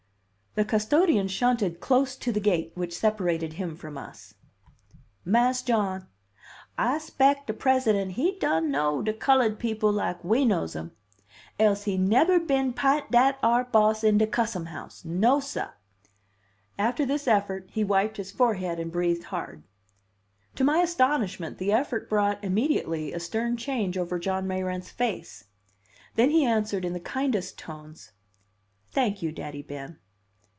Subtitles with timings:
[0.53, 4.33] The custodian shunted close to the gate which separated him from us.
[5.23, 6.07] "Mas' John,
[6.77, 10.91] I speck de President he dun' know de cullud people like we knows 'um,
[11.57, 15.69] else he nebber bin 'pint dat ar boss in de Cussum House, no, sah."
[16.77, 19.63] After this effort he wiped his forehead and breathed hard.
[20.55, 25.45] To my astonishment, the effort brought immediately a stern change over John Mayrant's face;
[26.15, 28.11] then he answered in the kindest tones,
[28.91, 29.97] "Thank you, Daddy Ben."